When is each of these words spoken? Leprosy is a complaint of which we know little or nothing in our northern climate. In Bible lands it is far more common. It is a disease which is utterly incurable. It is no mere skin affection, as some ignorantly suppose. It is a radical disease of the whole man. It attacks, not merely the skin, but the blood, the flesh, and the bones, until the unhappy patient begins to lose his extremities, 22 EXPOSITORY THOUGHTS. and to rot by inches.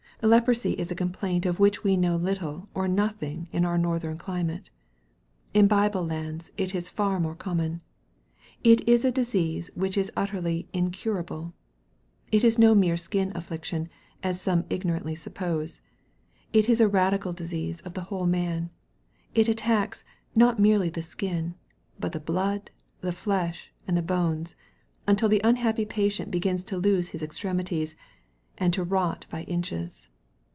Leprosy 0.23 0.73
is 0.73 0.91
a 0.91 0.95
complaint 0.95 1.47
of 1.47 1.59
which 1.59 1.83
we 1.83 1.97
know 1.97 2.15
little 2.15 2.69
or 2.75 2.87
nothing 2.87 3.47
in 3.51 3.65
our 3.65 3.75
northern 3.75 4.19
climate. 4.19 4.69
In 5.51 5.65
Bible 5.65 6.05
lands 6.05 6.51
it 6.57 6.75
is 6.75 6.89
far 6.89 7.19
more 7.19 7.33
common. 7.33 7.81
It 8.63 8.87
is 8.87 9.03
a 9.03 9.09
disease 9.11 9.71
which 9.73 9.97
is 9.97 10.11
utterly 10.15 10.67
incurable. 10.73 11.55
It 12.31 12.43
is 12.43 12.59
no 12.59 12.75
mere 12.75 12.97
skin 12.97 13.31
affection, 13.33 13.89
as 14.21 14.39
some 14.39 14.65
ignorantly 14.69 15.15
suppose. 15.15 15.81
It 16.53 16.69
is 16.69 16.79
a 16.79 16.87
radical 16.87 17.33
disease 17.33 17.81
of 17.81 17.95
the 17.95 18.03
whole 18.03 18.27
man. 18.27 18.69
It 19.33 19.47
attacks, 19.49 20.03
not 20.35 20.59
merely 20.59 20.89
the 20.91 21.01
skin, 21.01 21.55
but 21.99 22.11
the 22.11 22.19
blood, 22.19 22.69
the 22.99 23.11
flesh, 23.11 23.73
and 23.87 23.97
the 23.97 24.03
bones, 24.03 24.53
until 25.07 25.29
the 25.29 25.41
unhappy 25.43 25.83
patient 25.85 26.29
begins 26.29 26.63
to 26.65 26.77
lose 26.77 27.07
his 27.09 27.23
extremities, 27.23 27.95
22 27.95 27.95
EXPOSITORY 27.95 28.45
THOUGHTS. 28.45 28.61
and 28.63 28.73
to 28.75 28.83
rot 28.93 29.25
by 29.31 29.43
inches. 29.51 30.07